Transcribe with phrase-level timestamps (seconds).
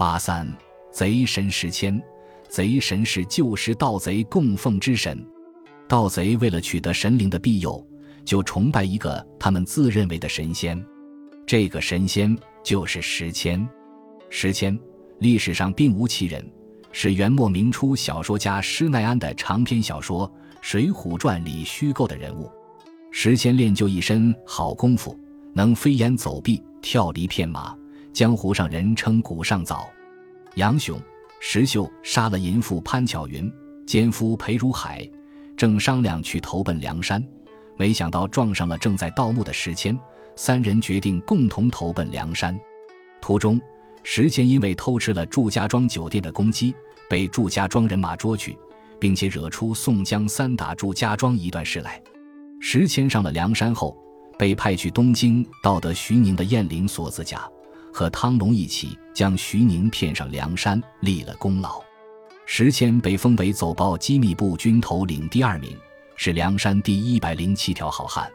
[0.00, 0.50] 八三，
[0.90, 2.02] 贼神石谦，
[2.48, 5.22] 贼神是旧时盗贼供奉之神。
[5.86, 7.86] 盗贼为了取得神灵的庇佑，
[8.24, 10.82] 就崇拜一个他们自认为的神仙。
[11.46, 12.34] 这个神仙
[12.64, 13.68] 就是石谦。
[14.30, 14.80] 石谦
[15.18, 16.50] 历史上并无其人，
[16.92, 20.26] 是元末明初小说家施耐庵的长篇小说
[20.62, 22.50] 《水浒传》里虚构的人物。
[23.10, 25.14] 石谦练就一身好功夫，
[25.52, 27.76] 能飞檐走壁、跳离片马，
[28.12, 29.88] 江湖上人称“古上早”。
[30.56, 31.00] 杨雄、
[31.40, 33.50] 石秀杀了淫妇潘巧云，
[33.86, 35.08] 奸夫裴如海，
[35.56, 37.24] 正商量去投奔梁山，
[37.76, 39.98] 没想到撞上了正在盗墓的石谦，
[40.34, 42.58] 三人决定共同投奔梁山。
[43.20, 43.60] 途中，
[44.02, 46.74] 石谦因为偷吃了祝家庄酒店的公鸡，
[47.08, 48.58] 被祝家庄人马捉去，
[48.98, 52.02] 并且惹出宋江三打祝家庄一段事来。
[52.60, 53.96] 石谦上了梁山后，
[54.38, 57.48] 被派去东京盗得徐宁的燕翎锁子甲，
[57.92, 61.80] 和汤龙一起将徐宁骗上梁山，立了功劳。
[62.46, 65.76] 石阡被封为走报机密部军头领第二名，
[66.16, 68.30] 是梁山第一百零七条好汉。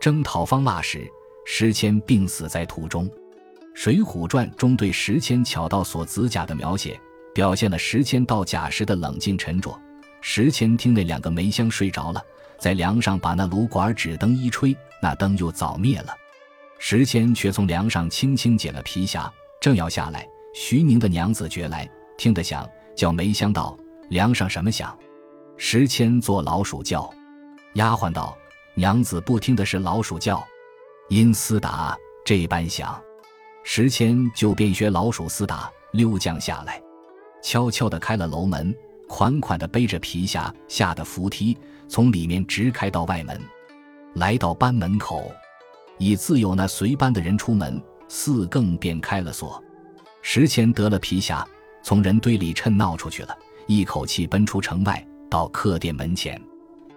[0.00, 1.06] 征讨方腊时，
[1.46, 3.08] 石阡病死在途中。
[3.74, 7.00] 《水浒传》中对石阡巧盗锁子甲的描写，
[7.34, 9.76] 表现了石阡盗甲时的冷静沉着。
[10.20, 12.22] 石阡听那两个梅香睡着了。
[12.56, 16.14] 在梁上把那炉管纸灯一吹，那灯又早灭了。
[16.86, 19.26] 石谦却从梁上轻轻解了皮匣，
[19.58, 23.74] 正要下来，徐宁的娘子觉来，听得响，叫梅香道
[24.10, 24.94] ：“梁上什么响？”
[25.56, 27.10] 石谦做老鼠叫。
[27.76, 28.36] 丫鬟道
[28.76, 30.46] ：“娘子不听的是老鼠叫，
[31.08, 33.02] 因厮打这般响。”
[33.64, 36.78] 石谦就便学老鼠厮打，溜将下来，
[37.42, 38.76] 悄悄的开了楼门。
[39.08, 41.56] 款款的背着皮匣下的扶梯，
[41.88, 43.40] 从里面直开到外门，
[44.16, 45.32] 来到班门口，
[45.98, 49.62] 已自有那随班的人出门，四更便开了锁。
[50.22, 51.44] 石谦得了皮匣，
[51.82, 56.40] 从人堆里趁闹出去了，一口气奔出城外，到客店门前。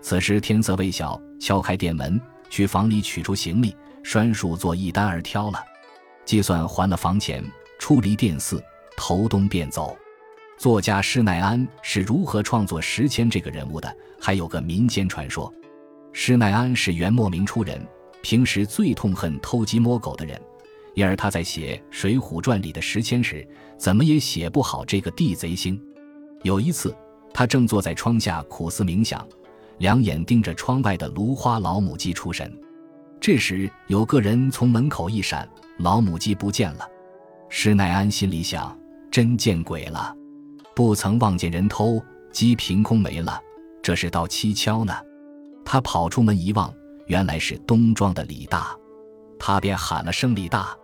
[0.00, 5.62] 此时天色未晓，敲开店门，去房里取出行李，拴束做一单儿挑了，
[6.24, 7.44] 计算还了房钱，
[7.78, 8.62] 出离店肆，
[8.96, 9.96] 头东便走。
[10.56, 13.94] 作家施耐庵是如何创作石谦这个人物的？
[14.18, 15.52] 还有个民间传说：
[16.12, 17.86] 施耐庵是元末明初人，
[18.22, 20.40] 平时最痛恨偷鸡摸狗的人，
[20.94, 23.46] 因而他在写《水浒传》里的石谦时，
[23.78, 25.80] 怎么也写不好这个地贼星。
[26.42, 26.94] 有一次，
[27.32, 29.26] 他正坐在窗下苦思冥想，
[29.78, 32.52] 两眼盯着窗外的芦花老母鸡出神。
[33.20, 35.48] 这时，有个人从门口一闪，
[35.78, 36.88] 老母鸡不见了。
[37.48, 38.78] 施耐庵心里想：
[39.10, 40.14] 真见鬼了！
[40.74, 42.02] 不曾望见人偷
[42.32, 43.38] 鸡凭空没了，
[43.82, 44.94] 这是道蹊跷呢。
[45.64, 46.72] 他跑出门一望，
[47.10, 48.72] 原来是东庄的李大，
[49.36, 50.76] 他便喊了声“李大”。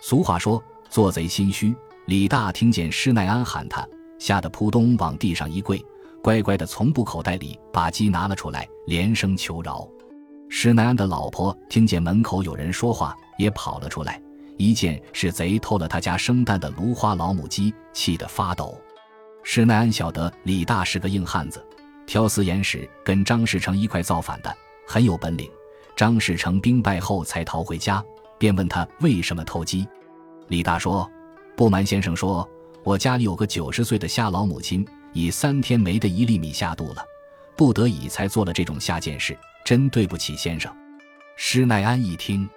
[0.00, 1.74] 俗话说“做贼心虚”，
[2.06, 3.84] 李大听见施耐庵喊他，
[4.16, 5.84] 吓得扑通往地上一跪，
[6.22, 9.84] 乖乖的从布口袋里把鸡拿了出来，连声求饶。
[10.48, 14.22] 施耐庵的老婆听见门口有人说话，也跑了出来，
[14.56, 18.80] 一见是贼偷了他家生蛋的芦花老母鸡，气得发抖。
[19.42, 21.60] 施耐庵晓得李大是个硬汉子，
[22.06, 25.50] 挑四眼使跟张士诚一块造反的，很有本领。
[25.96, 28.04] 张士诚兵败后才逃回家，
[28.38, 29.86] 便问他为什么偷鸡。
[30.48, 31.08] 李大说
[31.56, 32.48] ：“不瞒先生说，
[32.82, 37.04] 我家里有个九十岁的瞎老母亲，已三天没得一粒米下肚了，
[37.56, 40.74] 不得已才做了这种下贱事，真对不起先生。”
[41.36, 42.48] 施耐庵一听，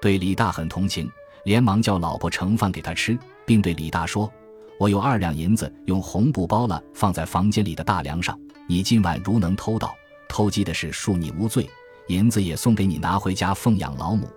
[0.00, 1.10] 对李大很同情，
[1.44, 4.30] 连忙叫老婆盛饭给他吃，并对李大说。
[4.78, 8.38] 我有二两银子，用红布包了，放在房间里的大梁上。
[8.66, 9.94] 你今晚如能偷到，
[10.28, 11.68] 偷鸡的事恕你无罪，
[12.08, 14.28] 银子也送给你拿回家奉养老母。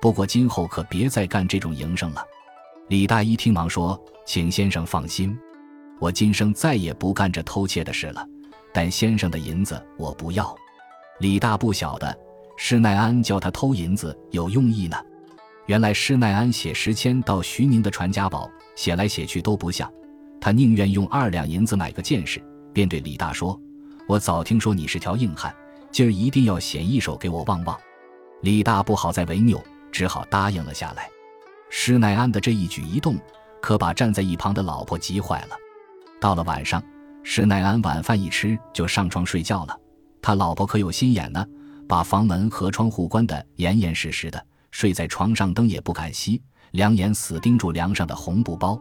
[0.00, 2.24] 不过今后可别再干这种营生了。
[2.88, 5.38] 李大一听，忙说：“请先生放心，
[6.00, 8.26] 我今生再也不干这偷窃的事了。
[8.72, 10.54] 但先生的银子我不要。”
[11.20, 12.16] 李大不晓得
[12.56, 14.96] 施耐庵叫他偷银子有用意呢。
[15.66, 18.50] 原来施耐庵写石谦到徐宁的传家宝。
[18.74, 19.92] 写来写去都不像，
[20.40, 22.42] 他宁愿用二两银子买个见识，
[22.72, 23.60] 便对李大说
[24.08, 25.54] ：“我早听说你是条硬汉，
[25.92, 27.78] 今儿一定要显一手给我望望。”
[28.42, 29.62] 李大不好再违拗，
[29.92, 31.08] 只好答应了下来。
[31.70, 33.16] 施耐庵的这一举一动，
[33.60, 35.56] 可把站在一旁的老婆急坏了。
[36.20, 36.82] 到了晚上，
[37.22, 39.78] 施耐庵晚饭一吃就上床睡觉了，
[40.20, 41.46] 他老婆可有心眼呢，
[41.88, 46.40] 把房门和窗户关得严严实实的，睡在床上灯也不敢熄。
[46.72, 48.80] 两眼死盯住梁上的红布包，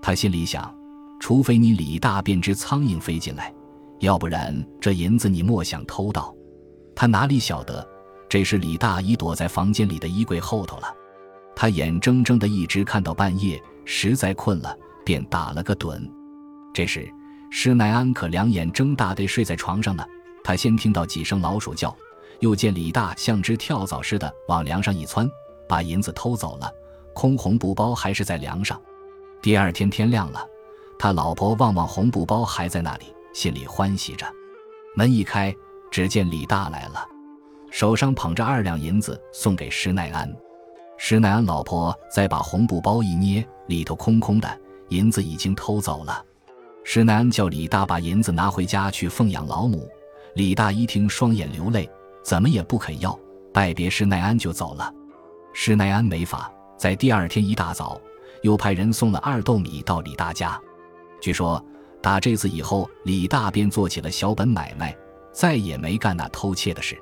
[0.00, 0.72] 他心里想：
[1.18, 3.52] 除非你李大变只苍蝇飞进来，
[4.00, 6.34] 要不然这银子你莫想偷到。
[6.94, 7.86] 他哪里晓得，
[8.28, 10.94] 这时李大已躲在房间里的衣柜后头了。
[11.54, 16.00] 他眼睁睁的一直看到半夜，实在困了，便打了个盹。
[16.72, 17.08] 这时，
[17.50, 20.04] 施耐庵可两眼睁大的睡在床上呢。
[20.42, 21.94] 他先听到几声老鼠叫，
[22.40, 25.28] 又见李大像只跳蚤似的往梁上一窜，
[25.68, 26.72] 把银子偷走了，
[27.14, 28.80] 空红布包还是在梁上。
[29.40, 30.44] 第二天天亮了，
[30.98, 33.04] 他老婆望望红布包还在那里，
[33.34, 34.26] 心里欢喜着。
[34.96, 35.54] 门一开，
[35.92, 37.06] 只见李大来了，
[37.70, 40.34] 手上捧着二两银子送给施耐庵。
[40.96, 44.48] 施耐庵老婆再把红布包一捏，里头空空的，
[44.88, 46.24] 银子已经偷走了。
[46.82, 49.86] 施耐庵叫李大把银子拿回家去奉养老母。
[50.34, 51.88] 李大一听，双眼流泪，
[52.24, 53.16] 怎么也不肯要，
[53.52, 54.90] 拜别施耐庵就走了。
[55.52, 58.00] 施耐庵没法，在第二天一大早，
[58.40, 60.58] 又派人送了二斗米到李大家。
[61.20, 61.62] 据说
[62.00, 64.96] 打这次以后，李大便做起了小本买卖，
[65.32, 66.96] 再也没干那偷窃的事。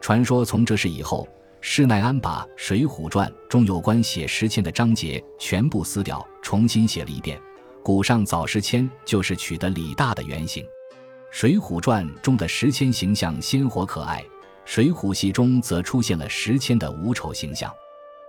[0.00, 1.26] 传说从这事以后。
[1.62, 7.38] 施耐庵把《水浒传》中有关写石阡的章节全部撕掉，重新写了一遍。
[7.84, 10.64] 古上早石阡就是取得李大的原型。
[11.30, 14.22] 《水浒传》中的石阡形象鲜活可爱，
[14.64, 17.70] 《水浒戏》中则出现了石阡的无丑形象。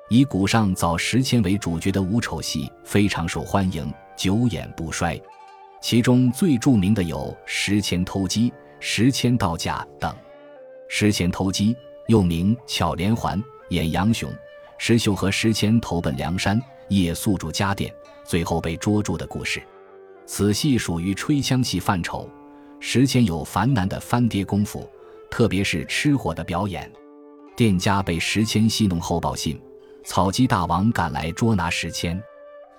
[0.09, 5.17] 以古上早石阡为主角的无丑戏非常受欢迎，久演不衰。
[5.81, 10.13] 其中最著名的有石阡偷鸡、石阡道家等。
[10.89, 11.73] 石阡偷鸡。
[12.07, 14.29] 又名巧连环，演杨雄、
[14.77, 17.93] 石秀和石阡投奔梁山，夜宿住家店，
[18.25, 19.63] 最后被捉住的故事。
[20.25, 22.29] 此戏属于吹腔戏范畴。
[22.81, 24.89] 石阡有繁难的翻碟功夫，
[25.29, 26.91] 特别是吃火的表演。
[27.55, 29.61] 店家被石阡戏弄后报信，
[30.03, 32.19] 草鸡大王赶来捉拿石阡。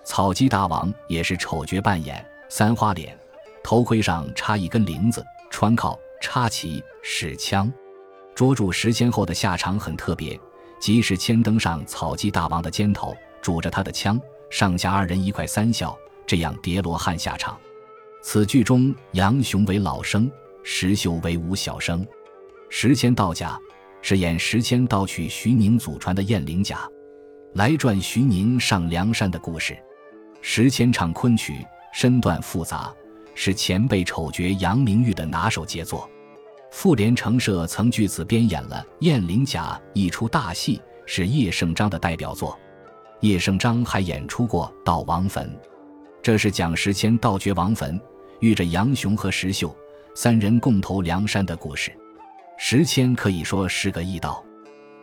[0.05, 3.17] 草鸡大王也是丑角扮演，三花脸，
[3.63, 7.73] 头盔上插一根铃子，穿靠插旗使枪。
[8.35, 10.41] 捉住石阡后的下场很特别，
[10.81, 14.19] 即是牵登上草鸡大王的肩头，拄着他的枪，
[14.51, 15.97] 上下二人一块三笑，
[16.27, 17.57] 这样叠罗汉下场。
[18.23, 20.31] 此剧中杨雄为老生，
[20.65, 22.05] 石秀为五小生。
[22.71, 23.59] 石阡道甲
[24.01, 26.89] 是演石阡盗取徐宁祖传的燕翎甲，
[27.55, 29.77] 来传徐宁上梁山的故事。
[30.41, 32.93] 石阡唱昆曲，身段复杂，
[33.35, 36.09] 是前辈丑角杨明玉的拿手杰作。
[36.71, 42.59] 妇联成社曾据此编演了《燕翎甲》一出大戏，是叶圣章的代表作。
[43.21, 45.47] 叶圣章还演出过《盗王坟》，
[46.23, 48.01] 这是蒋石阡盗掘王坟，
[48.41, 49.77] 遇着杨雄和石秀
[50.15, 51.93] 三人共投梁山的故事。
[52.59, 54.43] 石阡可以说是个异盗，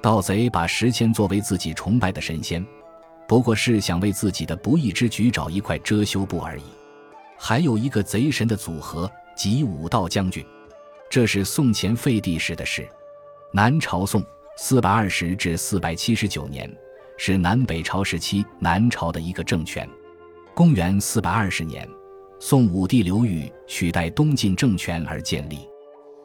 [0.01, 2.65] 盗贼把石阡作为自己崇拜的神仙，
[3.27, 6.63] 不过是想为自己的不义之举找一块遮羞布而已。
[7.41, 10.45] 还有一个贼神的组合，即武道将军。
[11.09, 12.86] 这是宋前废帝时的事。
[13.53, 14.21] 南朝宋
[14.57, 16.69] 四百二十至四百七十九年，
[17.18, 19.89] 是南北朝时期南朝的一个政权。
[20.53, 21.88] 公元四百二十年，
[22.41, 25.59] 宋武帝刘裕取代东晋政权而建立，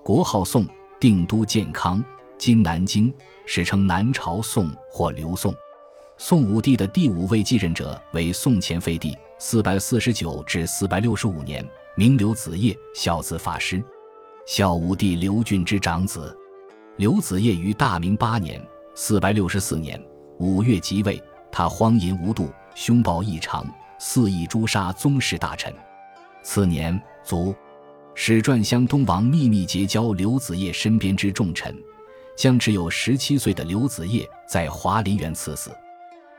[0.02, 0.66] 国号宋，
[0.98, 2.04] 定都建康
[2.36, 3.14] （今南京），
[3.46, 5.54] 史称南朝宋或刘宋。
[6.18, 11.62] 宋武帝的第五位继任者为宋前废帝，四百四十九至四百六十五年，
[11.96, 13.84] 名刘子业，孝子法师。
[14.46, 16.34] 孝武帝刘俊之长子，
[16.96, 18.58] 刘子业于大明八年
[18.96, 20.02] （四百六十四年）
[20.40, 21.22] 五月即位。
[21.52, 23.66] 他荒淫无度，凶暴异常，
[23.98, 25.70] 肆意诛杀宗室大臣。
[26.42, 27.54] 次年卒。
[28.14, 31.76] 史传湘东王秘密结交刘子业身边之重臣，
[32.34, 35.70] 将只有十七岁的刘子业在华林园赐死。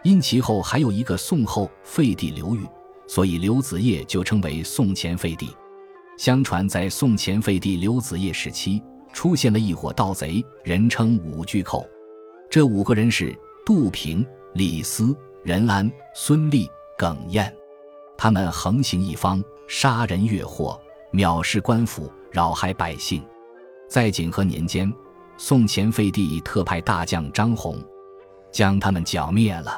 [0.01, 2.65] 因其后还有一个宋后废帝刘裕，
[3.07, 5.49] 所以刘子业就称为宋前废帝。
[6.17, 8.81] 相传，在宋前废帝刘子业时期，
[9.11, 11.85] 出现了一伙盗贼，人称五巨寇。
[12.49, 17.53] 这五个人是杜平、李斯、任安、孙立、耿彦。
[18.17, 20.79] 他们横行一方，杀人越货，
[21.11, 23.21] 藐视官府，扰害百姓。
[23.89, 24.91] 在景和年间，
[25.37, 27.77] 宋前废帝特派大将张宏，
[28.53, 29.77] 将他们剿灭了，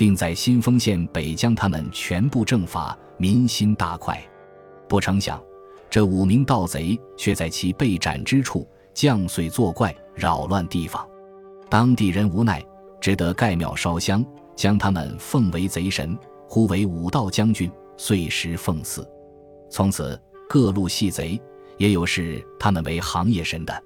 [0.00, 4.18] 并在新丰县北将他们全部正法，民心大快。
[4.88, 5.38] 不成想。
[5.90, 11.06] 这五名盗贼却在其被斩之处降祟作怪，扰乱地方。
[11.68, 12.64] 当地人无奈，
[12.98, 14.24] 只得盖庙烧香，
[14.56, 16.16] 将他们奉为贼神，
[16.48, 19.06] 呼为武道将军，岁时奉祀。
[19.70, 21.38] 从此，各路戏贼
[21.76, 23.82] 也有视他们为行业神的。